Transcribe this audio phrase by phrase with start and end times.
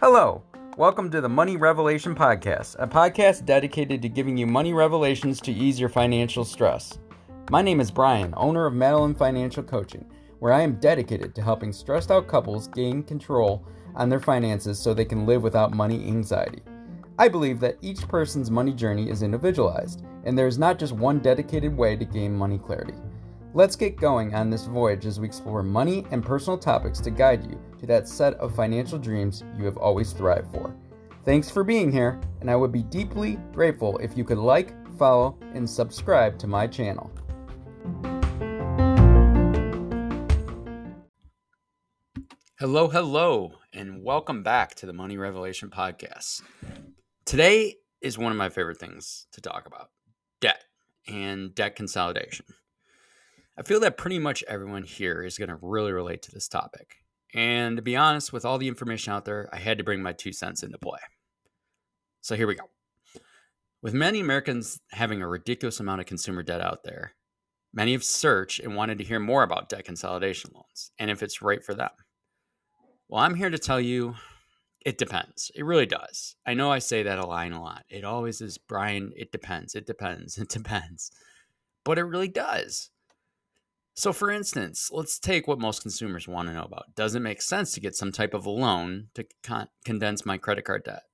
[0.00, 0.44] Hello,
[0.76, 5.50] welcome to the Money Revelation Podcast, a podcast dedicated to giving you money revelations to
[5.50, 6.96] ease your financial stress.
[7.50, 10.08] My name is Brian, owner of Madeline Financial Coaching,
[10.38, 14.94] where I am dedicated to helping stressed out couples gain control on their finances so
[14.94, 16.62] they can live without money anxiety.
[17.18, 21.18] I believe that each person's money journey is individualized, and there is not just one
[21.18, 22.94] dedicated way to gain money clarity.
[23.56, 27.48] Let's get going on this voyage as we explore money and personal topics to guide
[27.48, 30.74] you to that set of financial dreams you have always thrived for.
[31.24, 35.38] Thanks for being here, and I would be deeply grateful if you could like, follow,
[35.54, 37.12] and subscribe to my channel.
[42.58, 46.42] Hello, hello, and welcome back to the Money Revelation Podcast.
[47.24, 49.90] Today is one of my favorite things to talk about
[50.40, 50.64] debt
[51.06, 52.46] and debt consolidation.
[53.56, 56.96] I feel that pretty much everyone here is going to really relate to this topic.
[57.34, 60.12] And to be honest, with all the information out there, I had to bring my
[60.12, 60.98] two cents into play.
[62.20, 62.70] So here we go.
[63.82, 67.14] With many Americans having a ridiculous amount of consumer debt out there,
[67.72, 71.42] many have searched and wanted to hear more about debt consolidation loans and if it's
[71.42, 71.90] right for them.
[73.08, 74.14] Well, I'm here to tell you
[74.84, 75.50] it depends.
[75.54, 76.36] It really does.
[76.46, 77.84] I know I say that a line a lot.
[77.88, 79.74] It always is, Brian, it depends.
[79.74, 80.38] It depends.
[80.44, 81.10] It depends.
[81.84, 82.90] But it really does.
[83.96, 86.96] So, for instance, let's take what most consumers want to know about.
[86.96, 90.36] Does it make sense to get some type of a loan to con- condense my
[90.36, 91.04] credit card debt?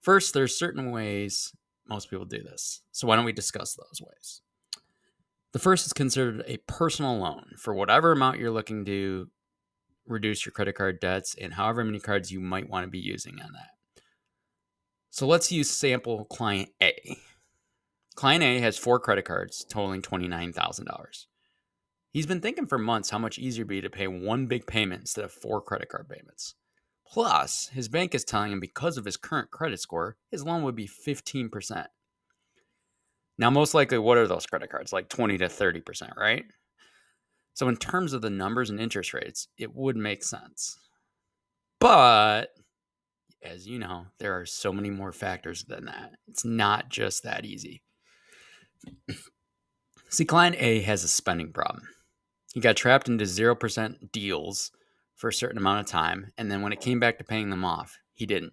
[0.00, 1.54] First, there's certain ways
[1.88, 2.82] most people do this.
[2.90, 4.42] So, why don't we discuss those ways?
[5.52, 9.28] The first is considered a personal loan for whatever amount you're looking to
[10.04, 13.40] reduce your credit card debts and however many cards you might want to be using
[13.40, 14.02] on that.
[15.10, 17.16] So, let's use sample client A.
[18.16, 21.26] Client A has four credit cards totaling $29,000.
[22.12, 25.00] He's been thinking for months how much easier it'd be to pay one big payment
[25.00, 26.54] instead of four credit card payments.
[27.10, 30.76] Plus, his bank is telling him because of his current credit score, his loan would
[30.76, 31.86] be 15%.
[33.38, 34.92] Now, most likely, what are those credit cards?
[34.92, 36.44] Like 20 to 30%, right?
[37.54, 40.78] So, in terms of the numbers and interest rates, it would make sense.
[41.80, 42.50] But,
[43.42, 46.12] as you know, there are so many more factors than that.
[46.28, 47.82] It's not just that easy.
[50.08, 51.82] See, client A has a spending problem.
[52.52, 54.72] He got trapped into 0% deals
[55.14, 57.64] for a certain amount of time, and then when it came back to paying them
[57.64, 58.52] off, he didn't.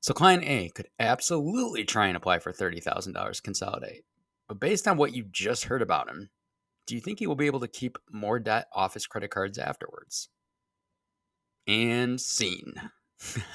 [0.00, 4.04] So client A could absolutely try and apply for $30,000 consolidate.
[4.46, 6.30] But based on what you just heard about him,
[6.86, 9.58] do you think he will be able to keep more debt off his credit cards
[9.58, 10.28] afterwards?
[11.66, 12.90] And scene.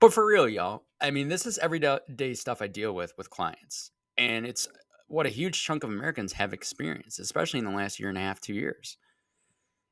[0.00, 3.90] but for real, y'all, I mean, this is everyday stuff I deal with with clients.
[4.16, 4.68] And it's
[5.06, 8.22] what a huge chunk of Americans have experienced, especially in the last year and a
[8.22, 8.96] half, two years.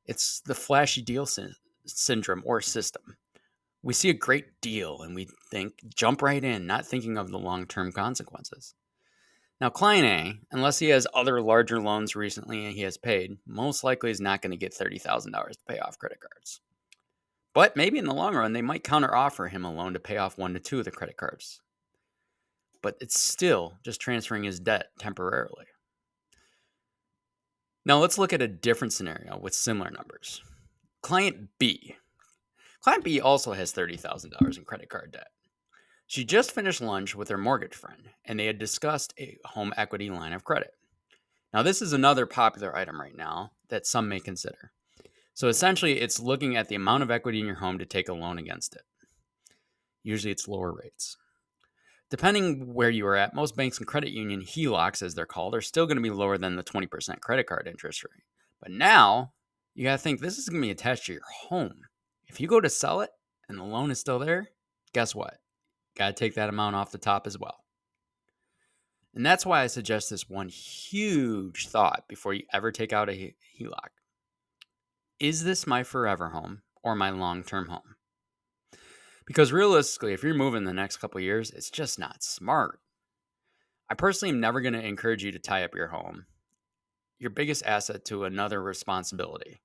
[0.05, 1.49] It's the flashy deal sy-
[1.85, 3.17] syndrome or system.
[3.81, 7.39] We see a great deal and we think, jump right in, not thinking of the
[7.39, 8.75] long term consequences.
[9.61, 13.83] Now, client A, unless he has other larger loans recently and he has paid, most
[13.83, 16.59] likely is not going to get $30,000 to pay off credit cards.
[17.53, 20.17] But maybe in the long run, they might counter offer him a loan to pay
[20.17, 21.61] off one to two of the credit cards
[22.83, 25.65] but it's still just transferring his debt temporarily.
[27.85, 30.41] Now let's look at a different scenario with similar numbers.
[31.01, 31.95] Client B.
[32.81, 35.27] Client B also has $30,000 in credit card debt.
[36.05, 40.09] She just finished lunch with her mortgage friend, and they had discussed a home equity
[40.09, 40.73] line of credit.
[41.53, 44.71] Now, this is another popular item right now that some may consider.
[45.33, 48.13] So, essentially, it's looking at the amount of equity in your home to take a
[48.13, 48.83] loan against it.
[50.03, 51.17] Usually, it's lower rates.
[52.13, 55.61] Depending where you are at, most banks and credit union HELOCs, as they're called, are
[55.61, 58.21] still going to be lower than the 20% credit card interest rate.
[58.61, 59.33] But now
[59.73, 61.81] you got to think this is going to be attached to your home.
[62.27, 63.09] If you go to sell it
[63.49, 64.51] and the loan is still there,
[64.93, 65.39] guess what?
[65.97, 67.63] Got to take that amount off the top as well.
[69.15, 73.33] And that's why I suggest this one huge thought before you ever take out a
[73.59, 73.89] HELOC.
[75.19, 77.95] Is this my forever home or my long term home?
[79.25, 82.79] Because realistically, if you're moving the next couple years, it's just not smart.
[83.89, 86.25] I personally am never going to encourage you to tie up your home,
[87.19, 89.61] your biggest asset, to another responsibility.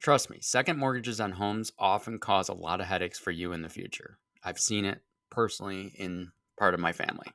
[0.00, 3.62] Trust me, second mortgages on homes often cause a lot of headaches for you in
[3.62, 4.18] the future.
[4.44, 7.26] I've seen it personally in part of my family.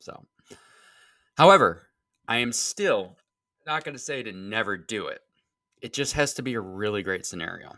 [0.00, 0.24] So,
[1.36, 1.88] however,
[2.26, 3.16] I am still
[3.66, 5.20] not going to say to never do it.
[5.82, 7.76] It just has to be a really great scenario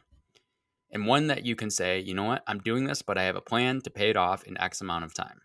[0.93, 3.37] and one that you can say, you know what, I'm doing this, but I have
[3.37, 5.41] a plan to pay it off in X amount of time.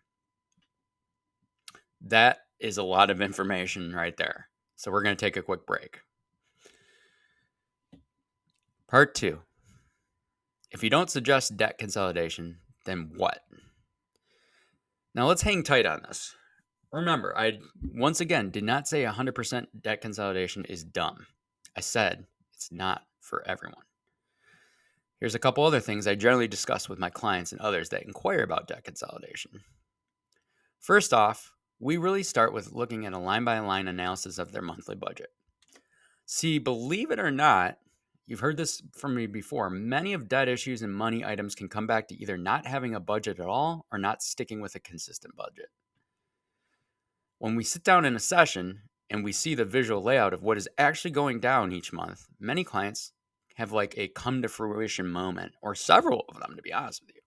[2.02, 4.50] That is a lot of information right there.
[4.76, 6.00] So we're going to take a quick break.
[8.88, 9.40] Part two.
[10.72, 13.42] If you don't suggest debt consolidation, then what?
[15.14, 16.36] Now let's hang tight on this.
[16.92, 17.60] Remember, I
[17.94, 21.28] once again did not say 100% debt consolidation is dumb.
[21.76, 23.84] I said it's not for everyone.
[25.26, 28.44] Here's a couple other things I generally discuss with my clients and others that inquire
[28.44, 29.62] about debt consolidation.
[30.80, 34.62] First off, we really start with looking at a line by line analysis of their
[34.62, 35.30] monthly budget.
[36.28, 37.80] See, believe it or not,
[38.28, 39.68] you've heard this from me before.
[39.72, 43.00] Many of debt issues and money items can come back to either not having a
[43.00, 45.70] budget at all or not sticking with a consistent budget.
[47.40, 50.58] When we sit down in a session and we see the visual layout of what
[50.58, 53.12] is actually going down each month, many clients
[53.56, 57.16] have like a come to fruition moment, or several of them, to be honest with
[57.16, 57.22] you.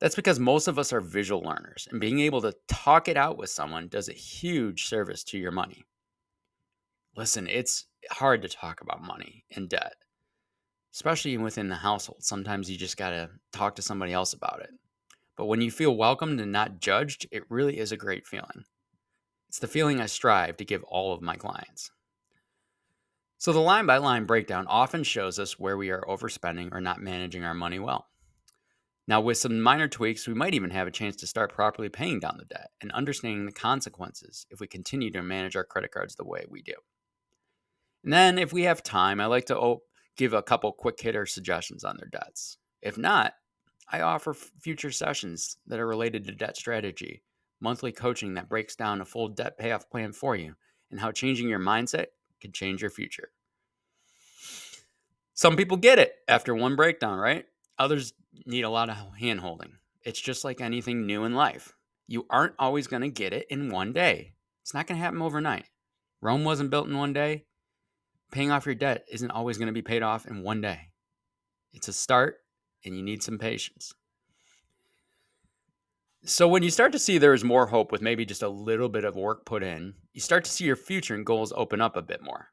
[0.00, 3.36] That's because most of us are visual learners, and being able to talk it out
[3.36, 5.84] with someone does a huge service to your money.
[7.16, 9.94] Listen, it's hard to talk about money and debt,
[10.94, 12.22] especially within the household.
[12.22, 14.70] Sometimes you just got to talk to somebody else about it.
[15.36, 18.64] But when you feel welcomed and not judged, it really is a great feeling.
[19.48, 21.90] It's the feeling I strive to give all of my clients.
[23.40, 27.00] So, the line by line breakdown often shows us where we are overspending or not
[27.00, 28.06] managing our money well.
[29.08, 32.20] Now, with some minor tweaks, we might even have a chance to start properly paying
[32.20, 36.16] down the debt and understanding the consequences if we continue to manage our credit cards
[36.16, 36.74] the way we do.
[38.04, 39.78] And then, if we have time, I like to
[40.18, 42.58] give a couple quick hitter suggestions on their debts.
[42.82, 43.32] If not,
[43.90, 47.22] I offer future sessions that are related to debt strategy,
[47.58, 50.56] monthly coaching that breaks down a full debt payoff plan for you,
[50.90, 52.08] and how changing your mindset
[52.40, 53.30] can change your future.
[55.34, 57.46] Some people get it after one breakdown, right?
[57.78, 58.12] Others
[58.46, 59.72] need a lot of hand holding.
[60.02, 61.74] It's just like anything new in life.
[62.06, 64.34] You aren't always going to get it in one day.
[64.62, 65.66] It's not going to happen overnight.
[66.20, 67.44] Rome wasn't built in one day.
[68.32, 70.90] Paying off your debt isn't always going to be paid off in one day.
[71.72, 72.38] It's a start,
[72.84, 73.94] and you need some patience.
[76.24, 78.90] So, when you start to see there is more hope with maybe just a little
[78.90, 81.96] bit of work put in, you start to see your future and goals open up
[81.96, 82.48] a bit more.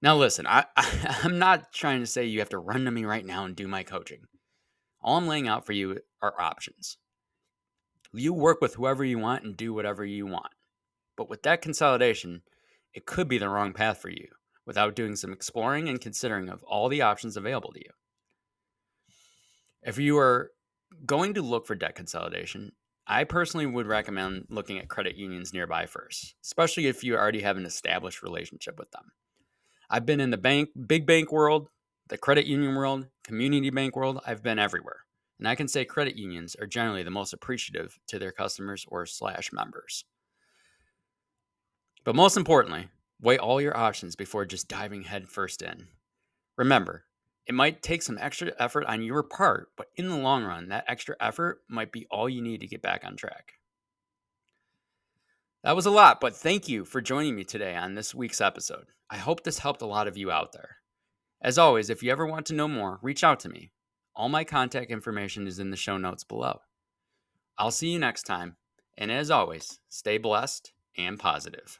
[0.00, 3.04] Now, listen, I, I, am not trying to say you have to run to me
[3.04, 4.22] right now and do my coaching.
[5.02, 6.96] All I'm laying out for you are options.
[8.12, 10.52] You work with whoever you want and do whatever you want.
[11.16, 12.42] But with that consolidation,
[12.94, 14.28] it could be the wrong path for you
[14.64, 17.90] without doing some exploring and considering of all the options available to you.
[19.82, 20.50] If you are
[21.04, 22.72] going to look for debt consolidation,
[23.06, 27.56] I personally would recommend looking at credit unions nearby first, especially if you already have
[27.56, 29.12] an established relationship with them.
[29.88, 31.68] I've been in the bank, big bank world,
[32.08, 34.20] the credit union world, community bank world.
[34.26, 35.00] I've been everywhere.
[35.38, 39.06] And I can say credit unions are generally the most appreciative to their customers or
[39.06, 40.04] slash members.
[42.04, 42.88] But most importantly,
[43.20, 45.88] weigh all your options before just diving headfirst in.
[46.56, 47.04] Remember,
[47.46, 50.84] it might take some extra effort on your part, but in the long run, that
[50.88, 53.52] extra effort might be all you need to get back on track.
[55.62, 58.86] That was a lot, but thank you for joining me today on this week's episode.
[59.10, 60.76] I hope this helped a lot of you out there.
[61.40, 63.70] As always, if you ever want to know more, reach out to me.
[64.14, 66.60] All my contact information is in the show notes below.
[67.58, 68.56] I'll see you next time,
[68.98, 71.78] and as always, stay blessed and positive.